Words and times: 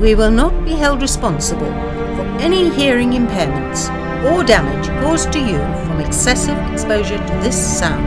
we 0.00 0.14
will 0.14 0.30
not 0.30 0.64
be 0.64 0.72
held 0.72 1.02
responsible 1.02 1.66
for 1.66 2.24
any 2.40 2.70
hearing 2.70 3.10
impairments 3.10 3.90
or 4.24 4.42
damage 4.42 4.88
caused 5.02 5.30
to 5.30 5.38
you 5.38 5.58
from 5.84 6.00
excessive 6.00 6.56
exposure 6.72 7.18
to 7.18 7.32
this 7.42 7.78
sound. 7.78 8.06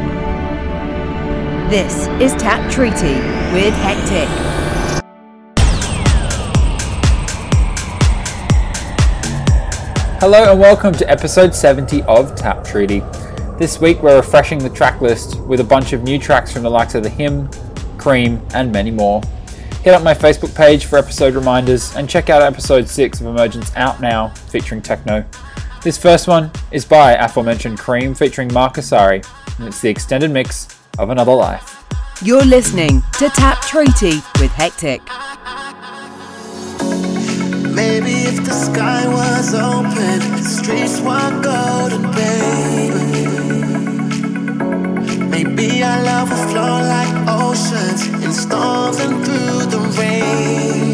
This 1.69 2.07
is 2.19 2.33
Tap 2.41 2.67
Treaty 2.71 3.13
with 3.53 3.75
Hectic. 3.75 4.27
Hello 10.19 10.49
and 10.49 10.59
welcome 10.59 10.95
to 10.95 11.07
episode 11.07 11.53
70 11.53 12.01
of 12.03 12.33
Tap 12.33 12.65
Treaty. 12.65 13.03
This 13.59 13.79
week 13.79 14.01
we're 14.01 14.15
refreshing 14.15 14.57
the 14.57 14.71
track 14.71 14.99
list 14.99 15.39
with 15.41 15.59
a 15.59 15.63
bunch 15.63 15.93
of 15.93 16.01
new 16.01 16.17
tracks 16.17 16.51
from 16.51 16.63
the 16.63 16.71
likes 16.71 16.95
of 16.95 17.03
The 17.03 17.09
Him, 17.09 17.51
Cream, 17.99 18.41
and 18.55 18.71
many 18.71 18.89
more. 18.89 19.21
Hit 19.83 19.93
up 19.93 20.01
my 20.01 20.13
Facebook 20.13 20.55
page 20.55 20.85
for 20.85 20.97
episode 20.97 21.35
reminders 21.35 21.93
and 21.97 22.09
check 22.09 22.29
out 22.29 22.41
episode 22.41 22.87
6 22.87 23.19
of 23.19 23.27
Emergence 23.27 23.69
Out 23.75 23.99
Now 23.99 24.29
featuring 24.29 24.81
Techno. 24.81 25.25
This 25.81 25.97
first 25.97 26.25
one 26.25 26.49
is 26.71 26.85
by 26.85 27.15
aforementioned 27.15 27.77
Cream 27.79 28.15
featuring 28.15 28.53
Mark 28.53 28.75
Asari, 28.75 29.27
and 29.57 29.67
it's 29.67 29.81
the 29.81 29.89
extended 29.89 30.31
mix 30.31 30.79
of 30.99 31.09
Another 31.09 31.33
Life. 31.33 31.83
You're 32.21 32.45
listening 32.45 33.01
to 33.17 33.27
Tap 33.27 33.61
Treaty 33.63 34.21
with 34.39 34.51
Hectic. 34.51 35.01
Maybe 37.75 38.23
if 38.23 38.37
the 38.37 38.53
sky 38.53 39.05
was 39.09 39.53
open, 39.53 40.19
the 40.31 40.43
streets 40.43 41.01
were 41.01 41.41
golden, 41.43 42.09
baby. 42.13 43.02
Be 45.55 45.83
our 45.83 46.03
love 46.03 46.29
will 46.29 46.47
flow 46.49 46.79
like 46.95 47.13
oceans 47.27 48.07
and 48.23 48.33
storms 48.33 48.99
and 48.99 49.23
through 49.23 49.65
the 49.69 49.79
rain. 49.99 50.92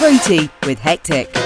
Treaty 0.00 0.48
with 0.64 0.78
Hectic. 0.78 1.39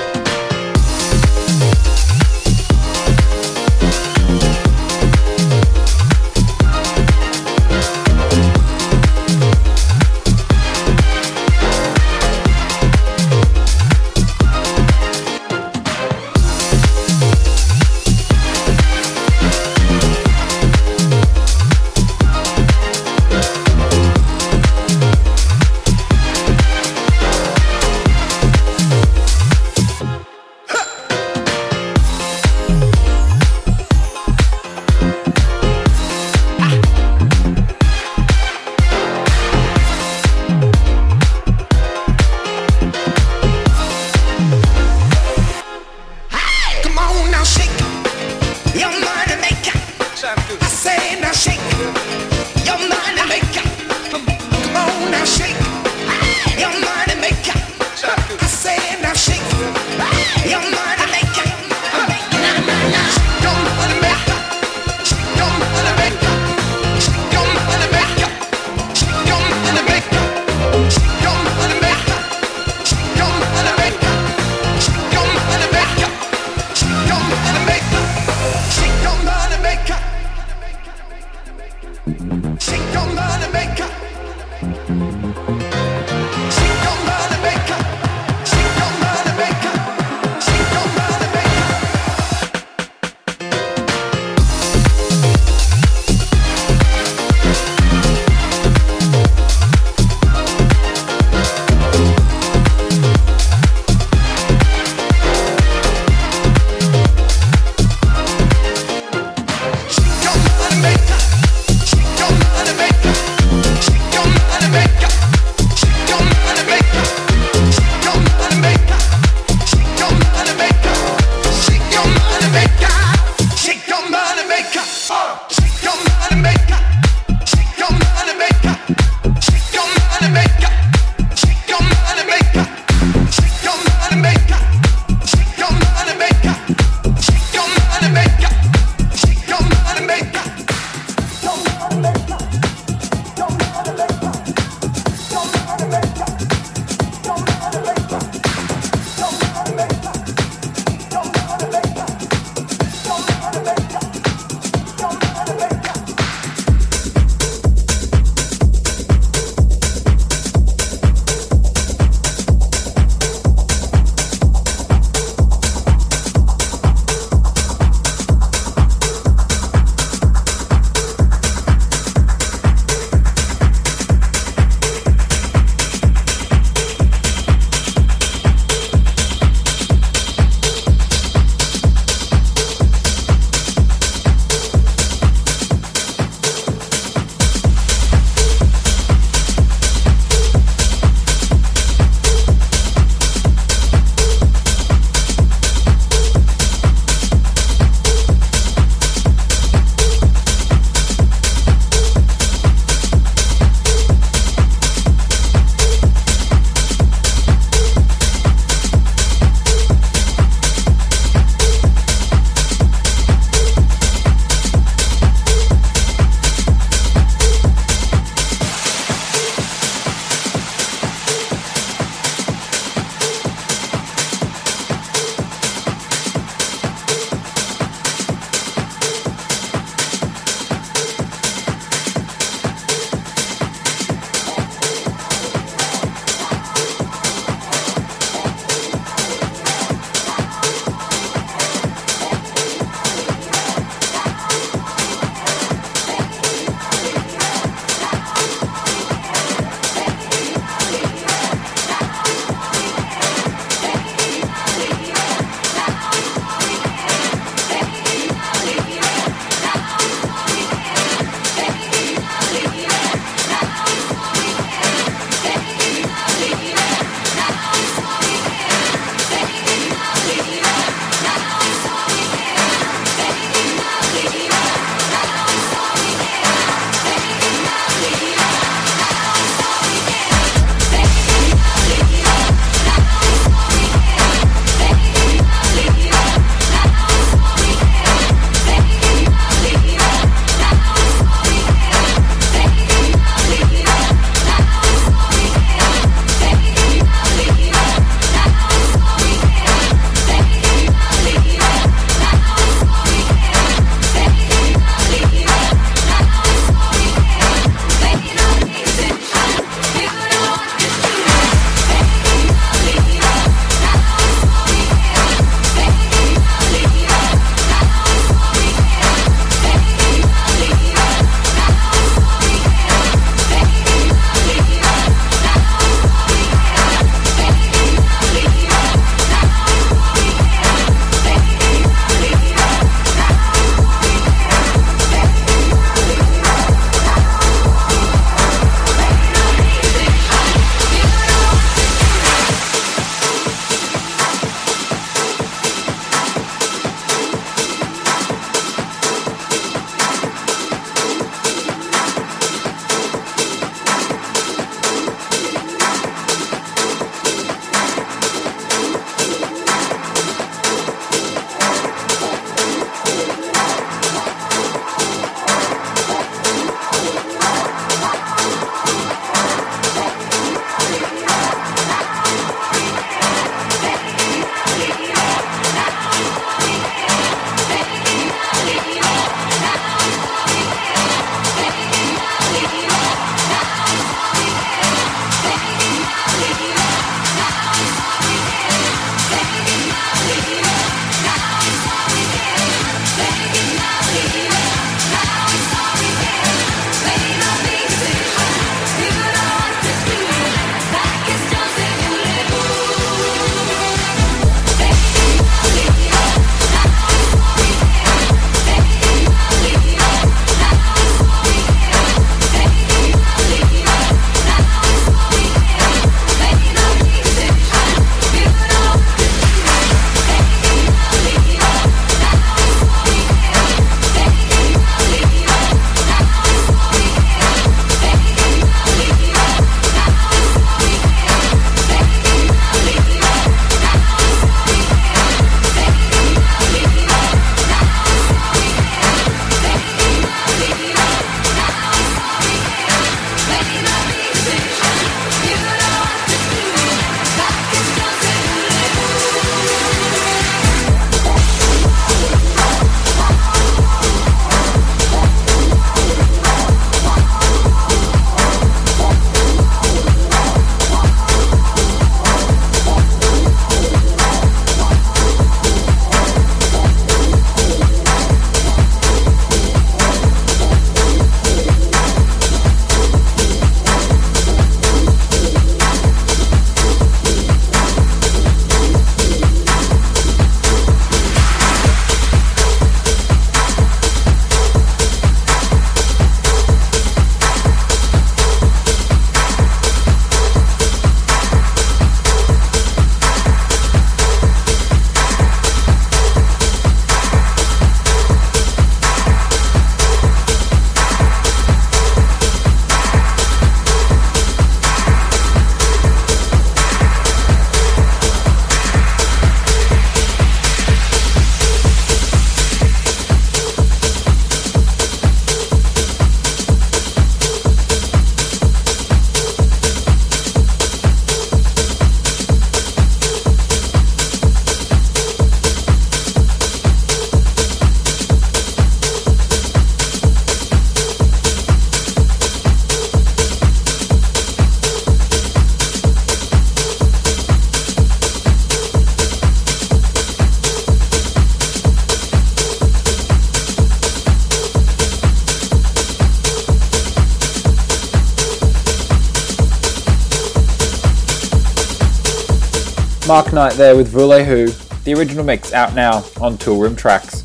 Mark 553.34 553.52
Knight 553.52 553.72
there 553.72 553.96
with 553.96 554.06
Voulez-Who, 554.06 554.68
the 555.02 555.18
original 555.18 555.42
mix 555.42 555.72
out 555.72 555.92
now 555.92 556.18
on 556.40 556.56
Toolroom 556.56 556.96
Tracks. 556.96 557.42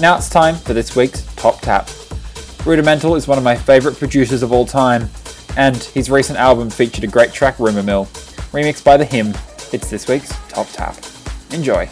Now 0.00 0.16
it's 0.16 0.28
time 0.28 0.56
for 0.56 0.74
this 0.74 0.96
week's 0.96 1.24
Top 1.36 1.60
Tap. 1.60 1.88
Rudimental 2.66 3.14
is 3.14 3.28
one 3.28 3.38
of 3.38 3.44
my 3.44 3.54
favourite 3.54 3.96
producers 3.96 4.42
of 4.42 4.50
all 4.50 4.66
time, 4.66 5.08
and 5.56 5.76
his 5.76 6.10
recent 6.10 6.40
album 6.40 6.70
featured 6.70 7.04
a 7.04 7.06
great 7.06 7.32
track, 7.32 7.60
Rumour 7.60 7.84
Mill, 7.84 8.06
remixed 8.50 8.82
by 8.82 8.96
The 8.96 9.04
Him. 9.04 9.28
It's 9.72 9.88
this 9.88 10.08
week's 10.08 10.30
Top 10.48 10.66
Tap. 10.70 10.96
Enjoy. 11.52 11.86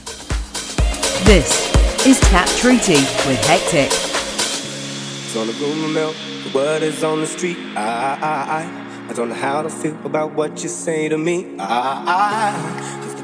This 1.22 1.70
is 2.04 2.18
Tap 2.18 2.48
Treaty 2.56 2.94
with 2.94 3.40
Hectic. 3.46 3.92
It's 3.92 5.36
on 5.36 5.46
the 5.46 5.52
rumor 5.52 5.86
mill, 5.86 6.14
the 6.48 6.50
word 6.52 6.82
is 6.82 7.04
on 7.04 7.20
the 7.20 7.28
street. 7.28 7.58
I, 7.76 8.18
I, 8.20 8.64
I, 8.64 8.90
I 9.08 9.12
don't 9.12 9.28
know 9.28 9.34
how 9.34 9.62
to 9.62 9.70
feel 9.70 9.96
about 10.04 10.34
what 10.34 10.64
you 10.64 10.68
say 10.68 11.08
to 11.08 11.18
me. 11.18 11.56
I, 11.58 12.04
I, 12.06 12.78
cause 12.78 12.78
the 12.78 12.79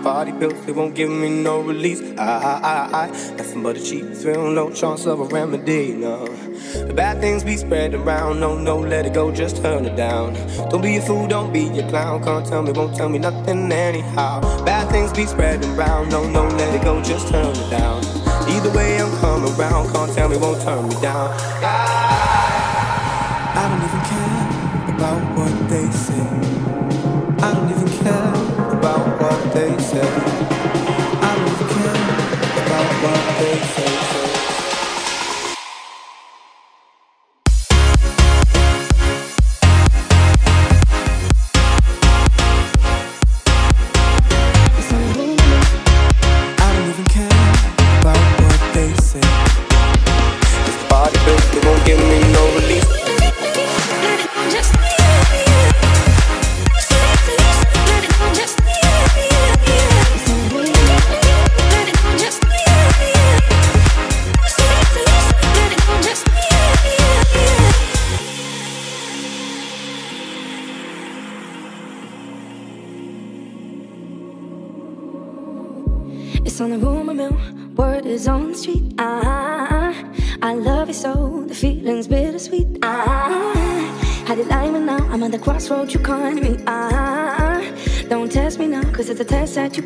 body 0.07 0.31
pills, 0.31 0.65
they 0.65 0.71
won't 0.71 0.95
give 0.95 1.11
me 1.11 1.29
no 1.29 1.61
release. 1.61 2.01
I, 2.17 2.23
I, 2.23 3.03
I, 3.03 3.07
nothing 3.39 3.61
but 3.65 3.77
a 3.77 3.83
cheap 3.83 4.15
thrill, 4.15 4.49
no 4.53 4.71
chance 4.71 5.05
of 5.05 5.19
a 5.19 5.25
remedy, 5.25 5.95
no. 5.95 6.27
The 6.87 6.95
bad 6.95 7.21
things 7.21 7.43
be 7.43 7.57
spread 7.57 7.93
around, 7.93 8.39
no, 8.39 8.57
no, 8.57 8.79
let 8.79 9.05
it 9.05 9.15
go, 9.15 9.33
just 9.33 9.57
turn 9.57 9.85
it 9.85 9.97
down. 9.97 10.35
Don't 10.71 10.81
be 10.81 10.97
a 10.99 11.03
fool, 11.03 11.27
don't 11.27 11.53
be 11.53 11.67
a 11.81 11.89
clown, 11.89 12.23
can't 12.23 12.47
tell 12.47 12.63
me, 12.63 12.71
won't 12.71 12.95
tell 12.95 13.09
me 13.09 13.19
nothing 13.19 13.73
anyhow. 13.73 14.41
Bad 14.65 14.89
things 14.93 15.13
be 15.13 15.27
spreading 15.27 15.77
around, 15.77 16.09
no, 16.11 16.23
no, 16.31 16.47
let 16.61 16.73
it 16.73 16.85
go, 16.85 17.03
just 17.03 17.27
turn 17.27 17.51
it 17.51 17.69
down. 17.69 17.99
Either 18.49 18.71
way, 18.79 19.01
I'm 19.01 19.11
coming 19.19 19.53
around, 19.59 19.93
can't 19.93 20.13
tell 20.15 20.29
me, 20.29 20.37
won't 20.37 20.63
turn 20.63 20.89
me 20.89 20.95
down. 21.01 21.31
I 21.65 22.06
they 29.57 29.79
say. 29.79 30.36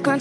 Con 0.02 0.18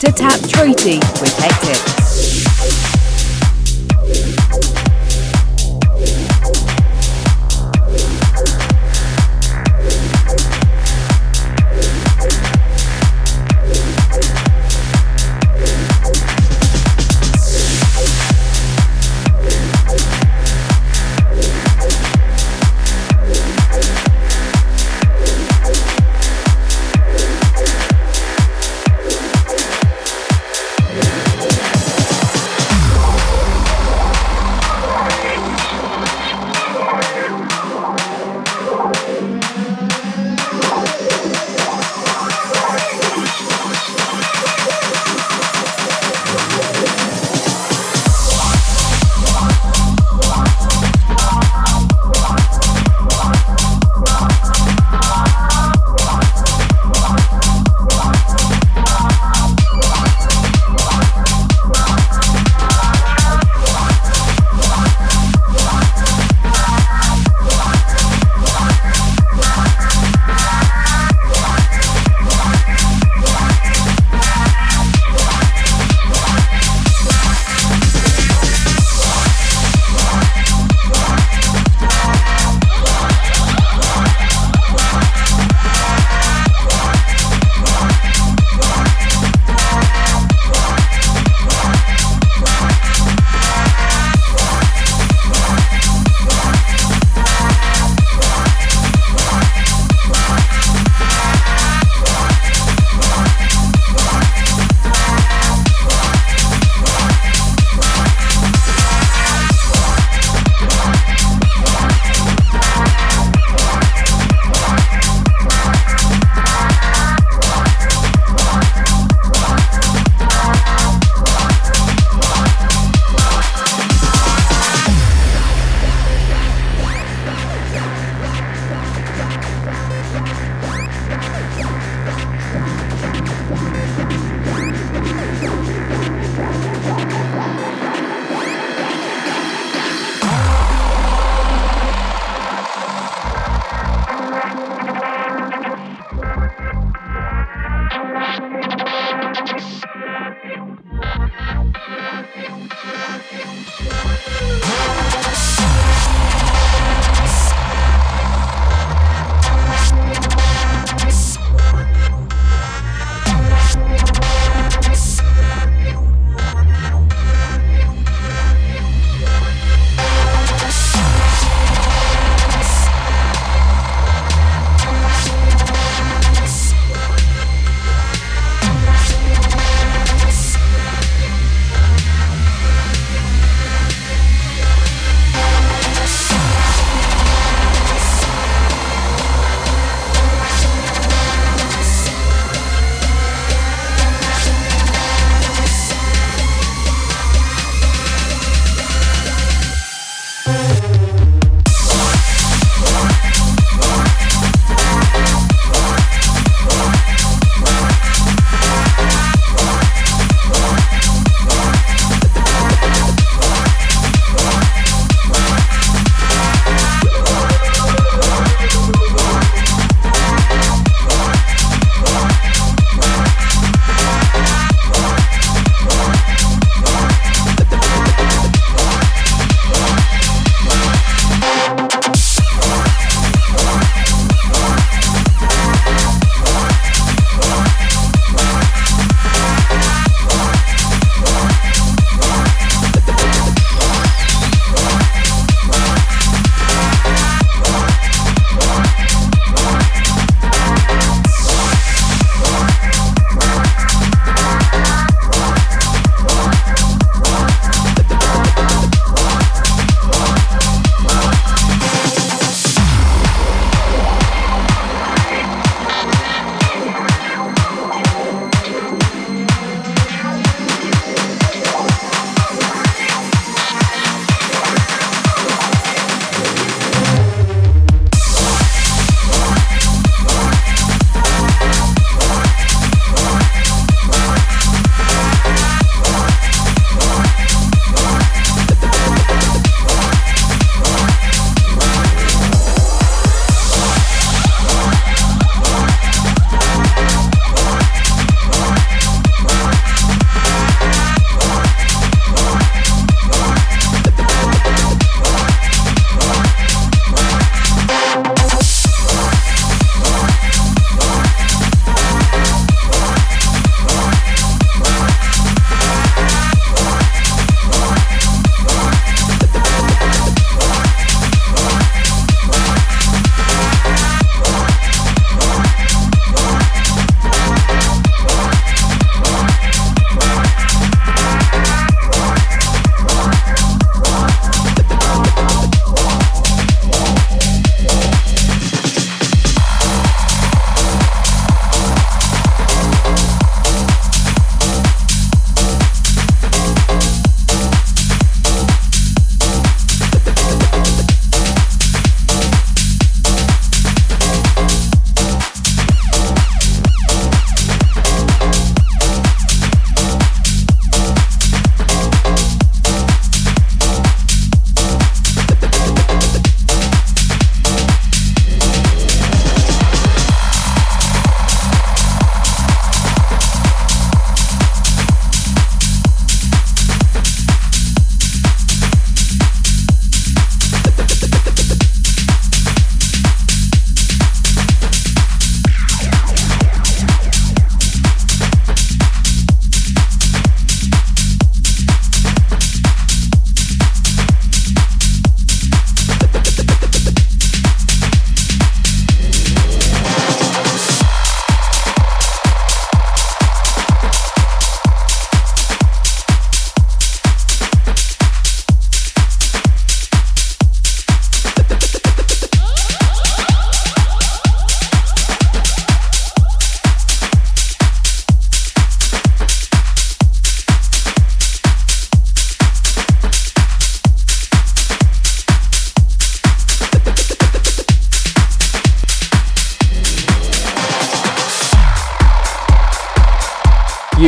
to 0.00 0.12
Tap 0.12 0.40
Treaty 0.48 0.98
with 0.98 1.38
Hectic. 1.38 2.95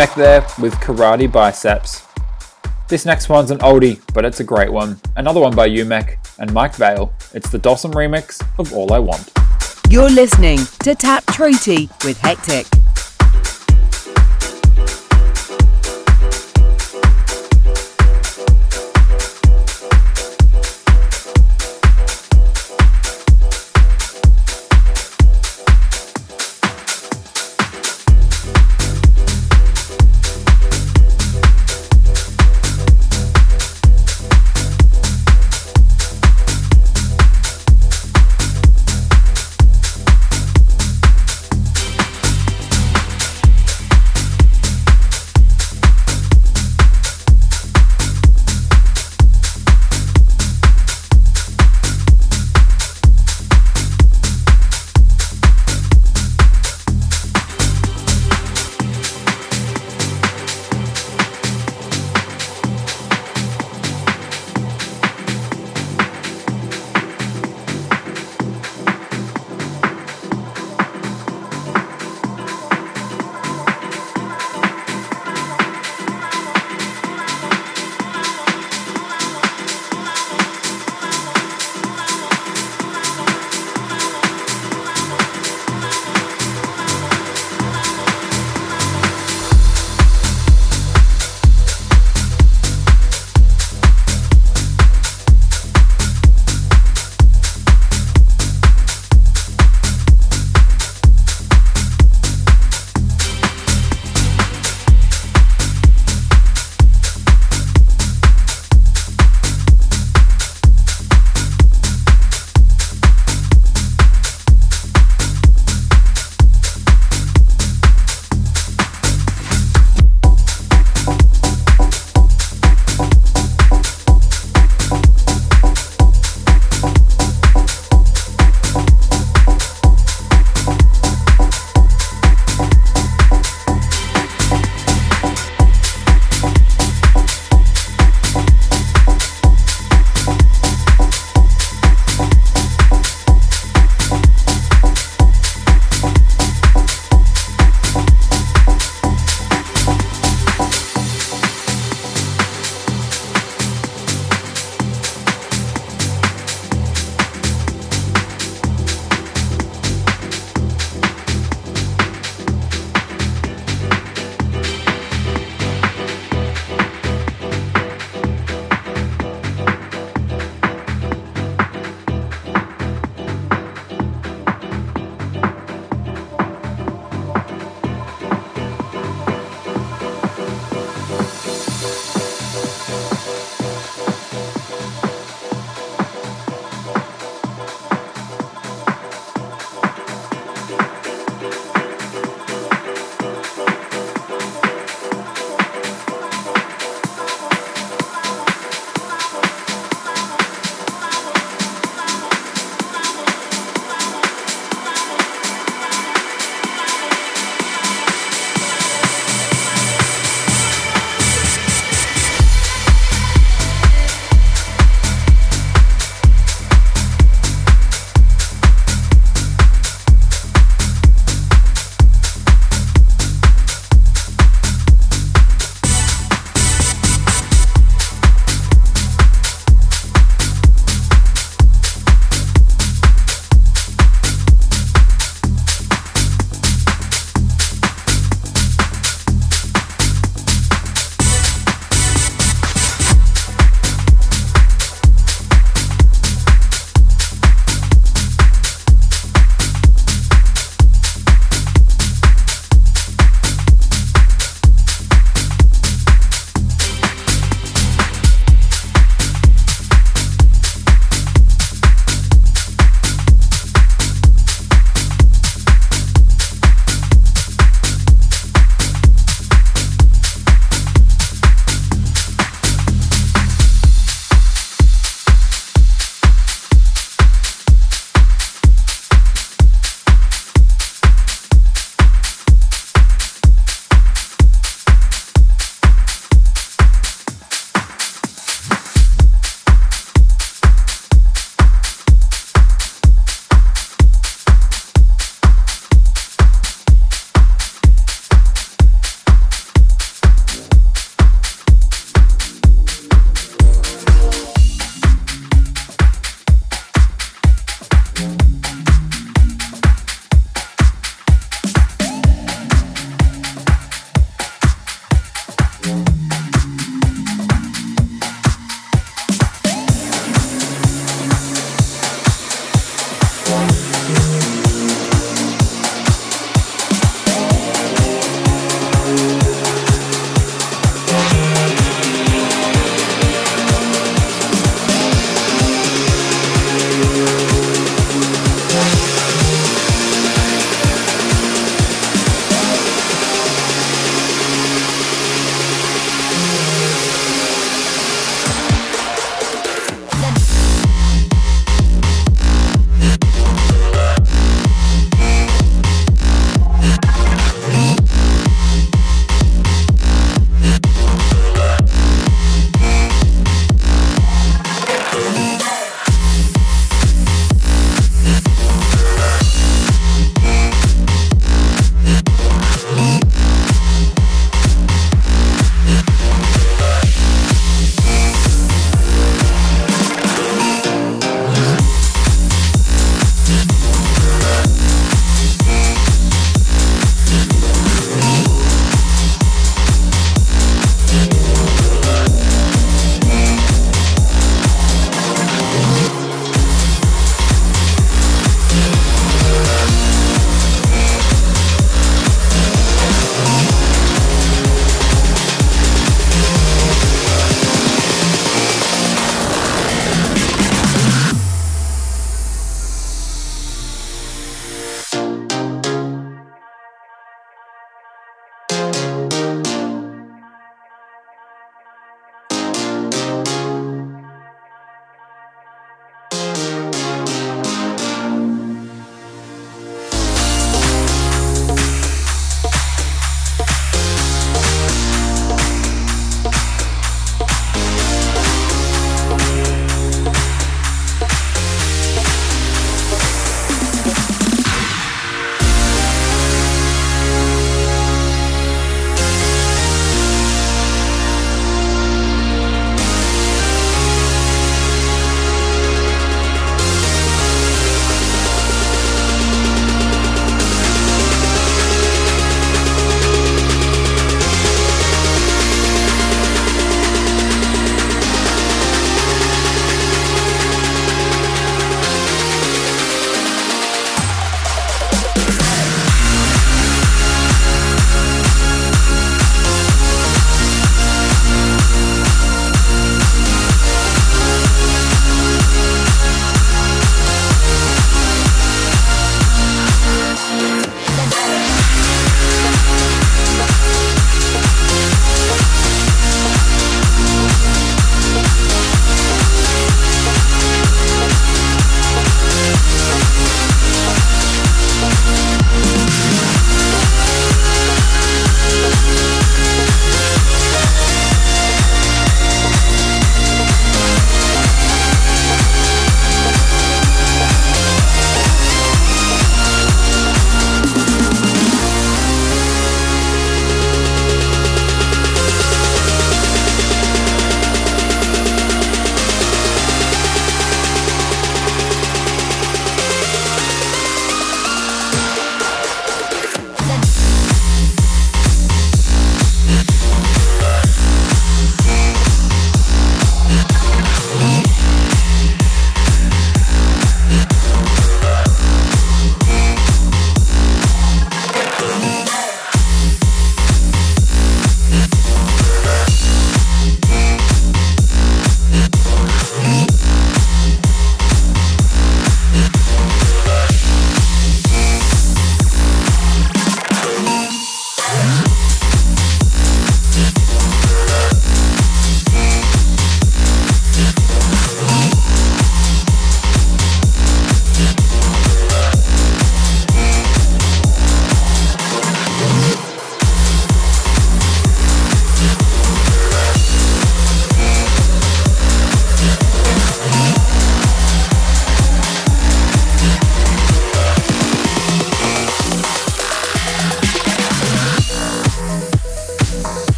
Umek 0.00 0.14
there 0.14 0.40
with 0.58 0.72
Karate 0.76 1.30
Biceps. 1.30 2.06
This 2.88 3.04
next 3.04 3.28
one's 3.28 3.50
an 3.50 3.58
oldie, 3.58 4.00
but 4.14 4.24
it's 4.24 4.40
a 4.40 4.44
great 4.44 4.72
one. 4.72 4.98
Another 5.16 5.40
one 5.40 5.54
by 5.54 5.68
Umek 5.68 6.16
and 6.38 6.50
Mike 6.54 6.74
Vale. 6.76 7.12
It's 7.34 7.50
the 7.50 7.58
Dawson 7.58 7.90
remix 7.90 8.42
of 8.58 8.72
All 8.72 8.94
I 8.94 8.98
Want. 8.98 9.30
You're 9.90 10.08
listening 10.08 10.60
to 10.84 10.94
Tap 10.94 11.26
Treaty 11.26 11.90
with 12.02 12.18
Hectic. 12.18 12.79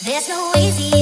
There's 0.00 0.28
no 0.28 0.52
easy 0.56 0.97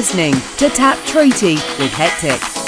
listening 0.00 0.32
to 0.56 0.70
Tap 0.70 0.96
Treaty 1.04 1.56
with 1.78 1.92
Hectic. 1.92 2.59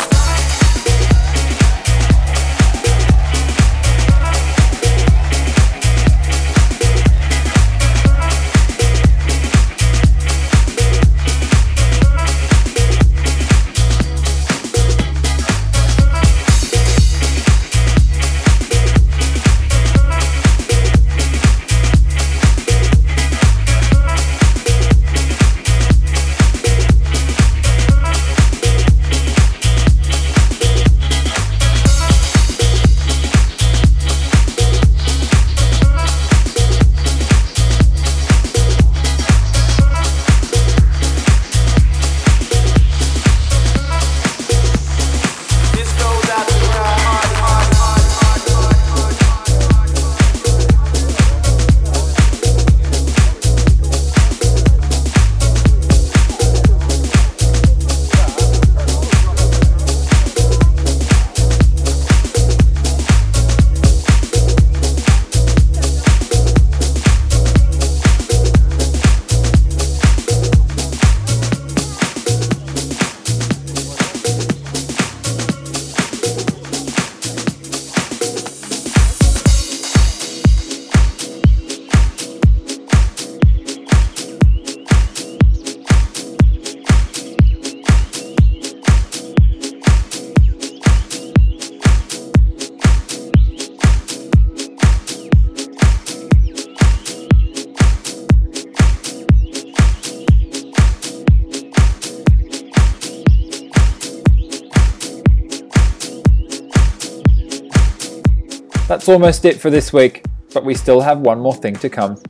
That's 109.02 109.08
almost 109.08 109.44
it 109.44 109.60
for 109.60 109.68
this 109.68 109.92
week, 109.92 110.24
but 110.54 110.64
we 110.64 110.74
still 110.74 111.00
have 111.00 111.18
one 111.18 111.40
more 111.40 111.56
thing 111.56 111.74
to 111.74 111.90
come. 111.90 112.22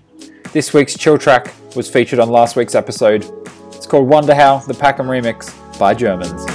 This 0.54 0.72
week's 0.72 0.96
chill 0.96 1.18
track 1.18 1.52
was 1.76 1.86
featured 1.86 2.18
on 2.18 2.30
last 2.30 2.56
week's 2.56 2.74
episode. 2.74 3.26
It's 3.74 3.86
called 3.86 4.08
Wonder 4.08 4.34
How, 4.34 4.56
the 4.56 4.72
Packham 4.72 5.06
remix 5.06 5.52
by 5.78 5.92
Germans. 5.92 6.46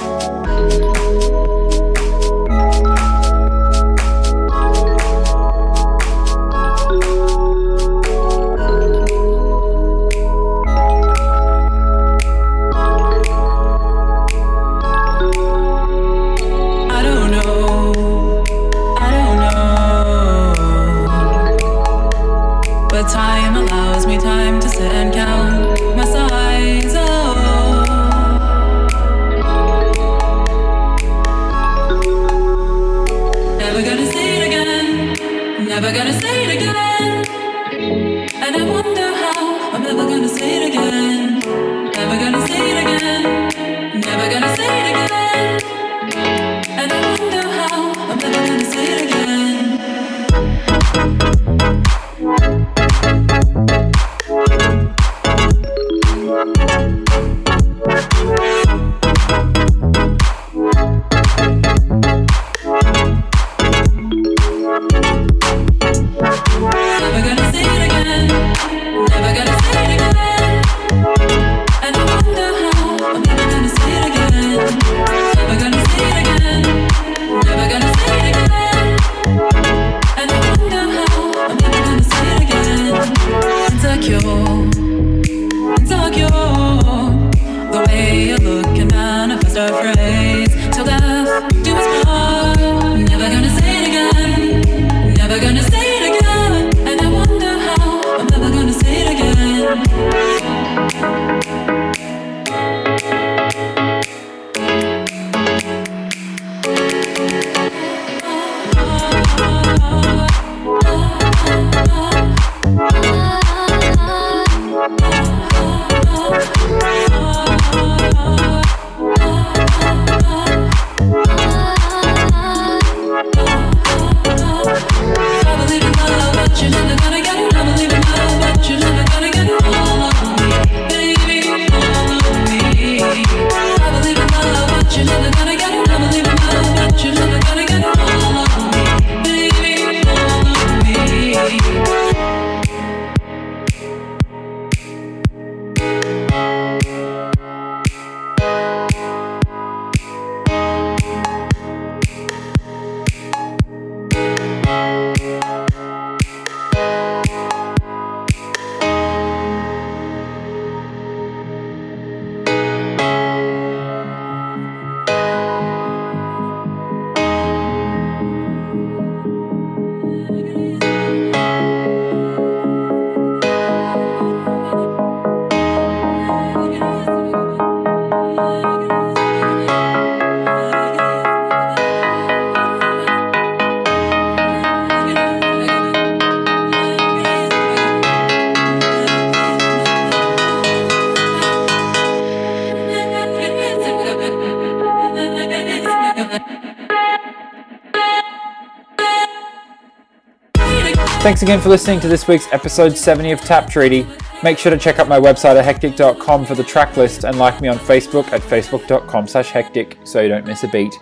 Thanks 201.38 201.50
again 201.50 201.60
for 201.60 201.68
listening 201.68 202.00
to 202.00 202.08
this 202.08 202.26
week's 202.26 202.52
episode 202.52 202.98
70 202.98 203.30
of 203.30 203.40
Tap 203.40 203.70
Treaty. 203.70 204.04
Make 204.42 204.58
sure 204.58 204.70
to 204.70 204.76
check 204.76 204.98
out 204.98 205.06
my 205.06 205.20
website 205.20 205.54
at 205.54 205.64
hectic.com 205.64 206.44
for 206.44 206.56
the 206.56 206.64
track 206.64 206.96
list 206.96 207.22
and 207.22 207.38
like 207.38 207.60
me 207.60 207.68
on 207.68 207.78
Facebook 207.78 208.26
at 208.32 208.40
facebook.com 208.40 209.28
slash 209.28 209.50
hectic 209.50 209.98
so 210.02 210.20
you 210.20 210.28
don't 210.28 210.44
miss 210.44 210.64
a 210.64 210.68
beat. 210.68 210.92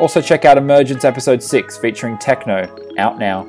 Also 0.00 0.20
check 0.20 0.44
out 0.44 0.58
Emergence 0.58 1.04
episode 1.04 1.40
6 1.40 1.78
featuring 1.78 2.18
Techno, 2.18 2.66
out 2.98 3.20
now. 3.20 3.46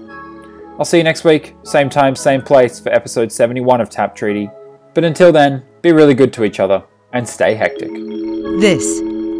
I'll 0.77 0.86
see 0.86 0.99
you 0.99 1.03
next 1.03 1.23
week, 1.23 1.55
same 1.63 1.89
time, 1.89 2.15
same 2.15 2.43
place 2.43 2.80
for 2.80 2.89
episode 2.89 3.32
71 3.32 3.82
of 3.82 3.89
Tap 3.89 4.15
Treaty. 4.15 4.51
But 4.93 5.05
until 5.05 5.32
then, 5.32 5.65
be 5.82 5.93
really 5.93 6.13
good 6.13 6.32
to 6.34 6.43
each 6.43 6.59
other 6.59 6.84
and 7.11 7.27
stay 7.27 7.55
hectic. 7.55 7.89
This 8.59 8.86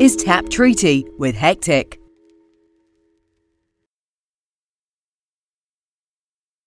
is 0.02 0.16
Tap 0.16 0.50
Treaty 0.50 1.08
with 1.20 1.36
Hectic. 1.36 1.99